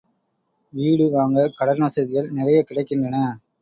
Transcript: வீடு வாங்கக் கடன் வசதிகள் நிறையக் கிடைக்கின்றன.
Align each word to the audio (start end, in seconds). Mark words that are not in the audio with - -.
வீடு 0.73 1.05
வாங்கக் 1.11 1.55
கடன் 1.55 1.77
வசதிகள் 1.77 2.31
நிறையக் 2.31 2.67
கிடைக்கின்றன. 2.69 3.17